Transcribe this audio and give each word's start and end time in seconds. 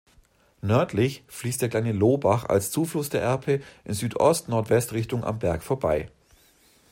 Nördlich 0.61 1.23
fließt 1.27 1.61
der 1.61 1.69
kleine 1.69 1.91
Lohbach 1.91 2.45
als 2.45 2.71
Zufluss 2.71 3.09
der 3.09 3.21
Erpe 3.21 3.61
in 3.85 3.93
Südost-Nordwest-Richtung 3.93 5.23
am 5.23 5.37
Berg 5.37 5.61
vorbei. 5.61 6.09